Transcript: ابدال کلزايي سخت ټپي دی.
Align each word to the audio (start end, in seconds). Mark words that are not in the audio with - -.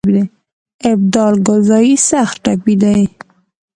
ابدال 0.91 1.33
کلزايي 1.45 1.95
سخت 2.09 2.37
ټپي 2.43 2.75
دی. 2.81 3.01